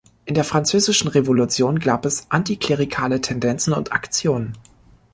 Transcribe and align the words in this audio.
In 0.25 0.33
der 0.33 0.43
französischen 0.43 1.09
Revolution 1.09 1.77
gab 1.77 2.05
es 2.07 2.25
antiklerikale 2.31 3.21
Tendenzen 3.21 3.71
und 3.71 3.91
Aktionen. 3.91 4.57